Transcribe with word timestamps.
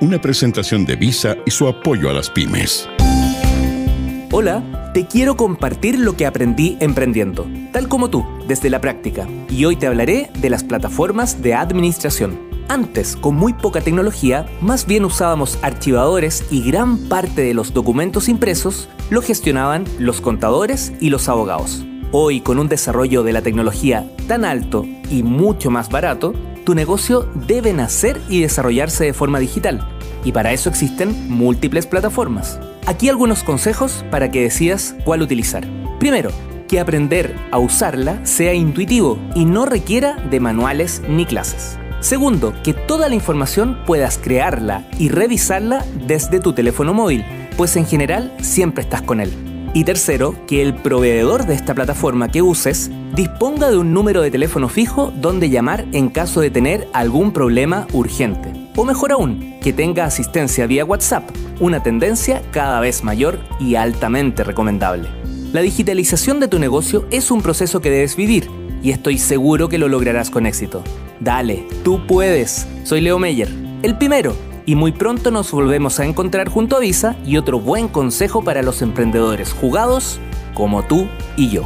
una 0.00 0.18
presentación 0.18 0.86
de 0.86 0.96
Visa 0.96 1.36
y 1.44 1.50
su 1.50 1.68
apoyo 1.68 2.08
a 2.08 2.12
las 2.14 2.30
pymes. 2.30 2.88
Hola, 4.32 4.90
te 4.94 5.06
quiero 5.06 5.36
compartir 5.36 5.98
lo 5.98 6.16
que 6.16 6.24
aprendí 6.24 6.78
emprendiendo, 6.80 7.46
tal 7.72 7.88
como 7.88 8.08
tú, 8.08 8.24
desde 8.48 8.70
la 8.70 8.80
práctica. 8.80 9.28
Y 9.50 9.64
hoy 9.66 9.76
te 9.76 9.86
hablaré 9.86 10.30
de 10.38 10.50
las 10.50 10.64
plataformas 10.64 11.42
de 11.42 11.54
administración. 11.54 12.48
Antes, 12.68 13.16
con 13.16 13.34
muy 13.34 13.52
poca 13.52 13.80
tecnología, 13.80 14.46
más 14.60 14.86
bien 14.86 15.04
usábamos 15.04 15.58
archivadores 15.60 16.44
y 16.50 16.62
gran 16.62 17.08
parte 17.08 17.42
de 17.42 17.52
los 17.52 17.74
documentos 17.74 18.28
impresos 18.28 18.88
lo 19.10 19.20
gestionaban 19.20 19.84
los 19.98 20.20
contadores 20.20 20.92
y 21.00 21.10
los 21.10 21.28
abogados. 21.28 21.84
Hoy, 22.12 22.40
con 22.40 22.58
un 22.58 22.68
desarrollo 22.68 23.22
de 23.22 23.32
la 23.32 23.42
tecnología 23.42 24.08
tan 24.28 24.44
alto 24.44 24.86
y 25.10 25.22
mucho 25.24 25.70
más 25.70 25.90
barato, 25.90 26.32
tu 26.70 26.76
negocio 26.76 27.28
debe 27.48 27.72
nacer 27.72 28.20
y 28.28 28.42
desarrollarse 28.42 29.02
de 29.02 29.12
forma 29.12 29.40
digital. 29.40 29.84
Y 30.22 30.30
para 30.30 30.52
eso 30.52 30.68
existen 30.68 31.28
múltiples 31.28 31.84
plataformas. 31.84 32.60
Aquí 32.86 33.08
algunos 33.08 33.42
consejos 33.42 34.04
para 34.08 34.30
que 34.30 34.42
decidas 34.42 34.94
cuál 35.04 35.22
utilizar. 35.22 35.66
Primero, 35.98 36.30
que 36.68 36.78
aprender 36.78 37.34
a 37.50 37.58
usarla 37.58 38.24
sea 38.24 38.54
intuitivo 38.54 39.18
y 39.34 39.46
no 39.46 39.66
requiera 39.66 40.14
de 40.30 40.38
manuales 40.38 41.02
ni 41.08 41.26
clases. 41.26 41.76
Segundo, 41.98 42.54
que 42.62 42.72
toda 42.72 43.08
la 43.08 43.16
información 43.16 43.80
puedas 43.84 44.16
crearla 44.16 44.86
y 44.96 45.08
revisarla 45.08 45.84
desde 46.06 46.38
tu 46.38 46.52
teléfono 46.52 46.94
móvil, 46.94 47.24
pues 47.56 47.74
en 47.74 47.84
general 47.84 48.32
siempre 48.40 48.84
estás 48.84 49.02
con 49.02 49.18
él. 49.18 49.49
Y 49.72 49.84
tercero, 49.84 50.34
que 50.48 50.62
el 50.62 50.74
proveedor 50.74 51.46
de 51.46 51.54
esta 51.54 51.74
plataforma 51.74 52.28
que 52.28 52.42
uses 52.42 52.90
disponga 53.14 53.70
de 53.70 53.76
un 53.76 53.92
número 53.92 54.20
de 54.20 54.30
teléfono 54.30 54.68
fijo 54.68 55.12
donde 55.14 55.48
llamar 55.48 55.84
en 55.92 56.08
caso 56.08 56.40
de 56.40 56.50
tener 56.50 56.88
algún 56.92 57.32
problema 57.32 57.86
urgente. 57.92 58.52
O 58.74 58.84
mejor 58.84 59.12
aún, 59.12 59.58
que 59.62 59.72
tenga 59.72 60.06
asistencia 60.06 60.66
vía 60.66 60.84
WhatsApp, 60.84 61.30
una 61.60 61.82
tendencia 61.84 62.42
cada 62.50 62.80
vez 62.80 63.04
mayor 63.04 63.38
y 63.60 63.76
altamente 63.76 64.42
recomendable. 64.42 65.08
La 65.52 65.60
digitalización 65.60 66.40
de 66.40 66.48
tu 66.48 66.58
negocio 66.58 67.06
es 67.12 67.30
un 67.30 67.40
proceso 67.40 67.80
que 67.80 67.90
debes 67.90 68.16
vivir 68.16 68.50
y 68.82 68.90
estoy 68.90 69.18
seguro 69.18 69.68
que 69.68 69.78
lo 69.78 69.88
lograrás 69.88 70.30
con 70.30 70.46
éxito. 70.46 70.82
Dale, 71.20 71.64
tú 71.84 72.06
puedes. 72.08 72.66
Soy 72.82 73.02
Leo 73.02 73.20
Meyer, 73.20 73.50
el 73.82 73.96
primero 73.96 74.34
y 74.66 74.74
muy 74.74 74.92
pronto 74.92 75.30
nos 75.30 75.50
volvemos 75.50 76.00
a 76.00 76.04
encontrar 76.04 76.48
junto 76.48 76.76
a 76.76 76.80
Visa 76.80 77.16
y 77.24 77.36
otro 77.36 77.60
buen 77.60 77.88
consejo 77.88 78.42
para 78.42 78.62
los 78.62 78.82
emprendedores 78.82 79.52
jugados 79.52 80.20
como 80.54 80.82
tú 80.82 81.08
y 81.36 81.50
yo. 81.50 81.62